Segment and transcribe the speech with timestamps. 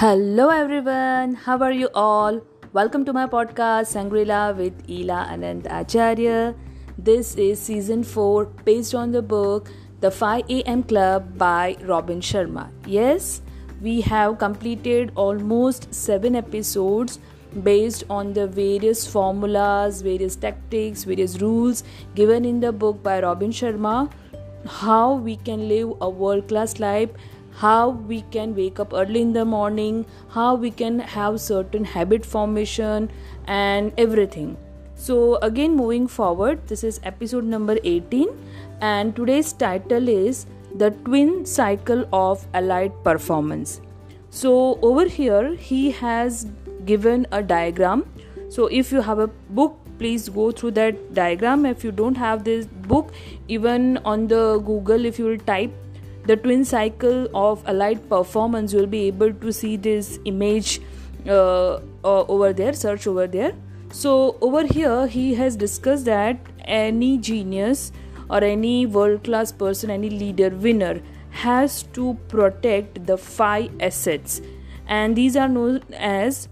[0.00, 2.40] Hello everyone, how are you all?
[2.72, 6.54] Welcome to my podcast Sangrila with Ela Anand Acharya.
[6.96, 9.68] This is season 4 based on the book
[10.00, 12.70] The 5 AM Club by Robin Sharma.
[12.86, 13.42] Yes,
[13.82, 17.18] we have completed almost 7 episodes
[17.62, 23.50] based on the various formulas, various tactics, various rules given in the book by Robin
[23.50, 24.10] Sharma
[24.66, 27.10] how we can live a world class life
[27.52, 32.24] how we can wake up early in the morning how we can have certain habit
[32.24, 33.10] formation
[33.46, 34.56] and everything.
[34.94, 38.28] So again moving forward this is episode number 18
[38.80, 43.80] and today's title is the twin cycle of elite performance.
[44.30, 46.46] So over here he has
[46.84, 48.04] given a diagram.
[48.48, 51.66] So if you have a book please go through that diagram.
[51.66, 53.12] If you don't have this book
[53.48, 55.72] even on the google if you will type
[56.30, 60.80] the twin cycle of elite performance you will be able to see this image
[61.26, 63.52] uh, uh, over there search over there.
[63.92, 67.90] So over here he has discussed that any genius
[68.28, 74.40] or any world class person any leader winner has to protect the five assets.
[74.86, 76.48] And these are known as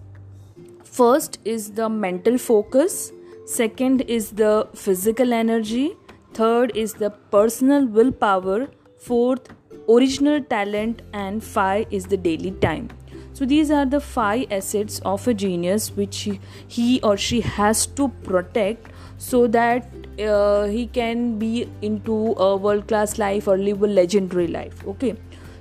[0.83, 3.13] first is the mental focus
[3.47, 5.87] second is the physical energy
[6.35, 9.53] third is the personal willpower fourth
[9.89, 12.89] original talent and five is the daily time.
[13.33, 16.29] So these are the five assets of a genius which
[16.67, 19.89] he or she has to protect so that
[20.21, 25.15] uh, he can be into a world class life or live a legendary life okay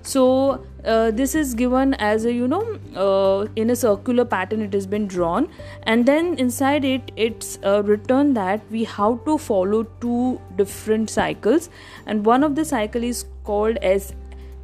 [0.07, 2.61] so uh, this is given as a you know
[3.05, 5.49] uh, in a circular pattern it has been drawn.
[5.83, 11.69] And then inside it it's uh, written that we have to follow two different cycles.
[12.05, 14.13] And one of the cycle is called as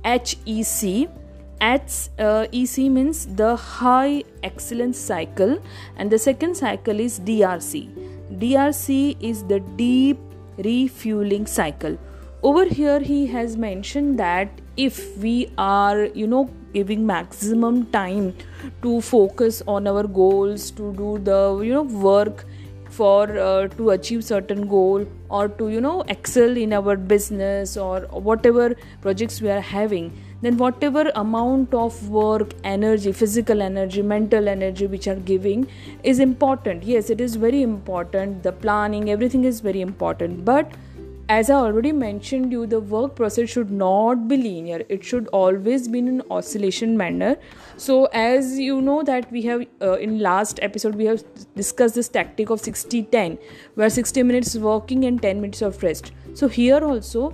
[0.06, 1.10] HEC
[1.62, 5.60] H, uh, EC means the high excellence cycle.
[5.98, 7.90] And the second cycle is DRC
[8.40, 10.20] DRC is the deep
[10.58, 11.98] refueling cycle.
[12.42, 18.34] Over here he has mentioned that if we are you know giving maximum time
[18.82, 22.46] to focus on our goals to do the you know work
[22.90, 28.02] for uh, to achieve certain goal or to you know excel in our business or
[28.30, 30.12] whatever projects we are having
[30.44, 35.68] then whatever amount of work energy physical energy mental energy which are giving
[36.04, 36.84] is important.
[36.84, 38.44] Yes it is very important.
[38.44, 40.44] The planning everything is very important.
[40.44, 40.74] But
[41.34, 44.82] as i already mentioned you the work process should not be linear.
[44.96, 47.38] It should always be in an oscillation manner.
[47.78, 51.24] So as you know that we have uh, in last episode we have
[51.56, 53.38] discussed this tactic of 60 10
[53.76, 56.12] where 60 minutes working and 10 minutes of rest.
[56.34, 57.34] So here also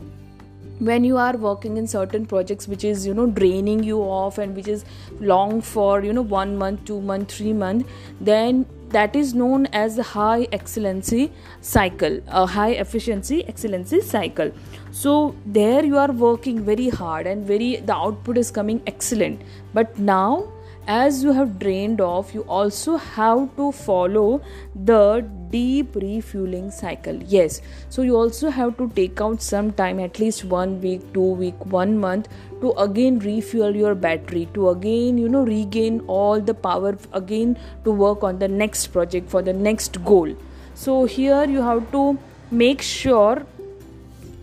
[0.79, 4.55] when you are working in certain projects which is you know draining you off and
[4.55, 4.85] which is
[5.19, 9.95] long for you know one month two month three month then that is known as
[9.95, 14.51] the high excellency cycle a high efficiency excellency cycle.
[14.91, 19.41] So there you are working very hard and very the output is coming excellent.
[19.73, 20.51] But now
[20.87, 24.41] as you have drained off you also have to follow
[24.75, 27.61] the deep refueling cycle yes.
[27.89, 31.65] So you also have to take out some time at least one week two week
[31.65, 32.27] one month
[32.61, 37.91] to again refuel your battery to again you know regain all the power again to
[37.91, 40.35] work on the next project for the next goal.
[40.73, 42.17] So here you have to
[42.51, 43.45] make sure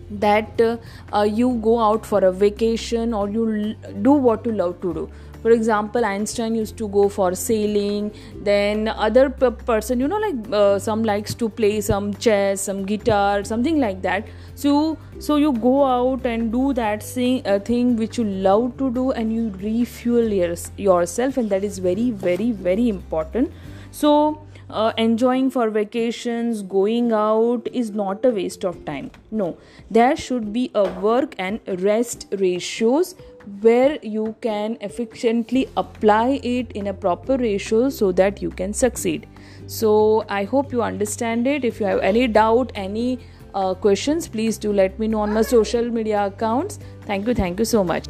[0.09, 4.93] that uh, you go out for a vacation or you do what you love to
[4.93, 5.09] do
[5.41, 8.11] for example einstein used to go for sailing.
[8.41, 12.85] Then other p- person you know like uh, some likes to play some chess some
[12.85, 14.27] guitar something like that.
[14.55, 18.91] So so you go out and do that thing, uh, thing which you love to
[18.91, 23.51] do and you refuel your, yourself and that is very very very important.
[23.91, 29.11] So uh, enjoying for vacations going out is not a waste of time.
[29.31, 29.57] No.
[29.89, 33.15] There should be a work and rest ratios
[33.61, 39.27] where you can efficiently apply it in a proper ratio so that you can succeed.
[39.67, 41.65] So i hope you understand it.
[41.65, 43.19] If you have any doubt any
[43.53, 46.79] uh, questions please do let me know on my social media accounts.
[47.05, 48.05] Thank you thank you so much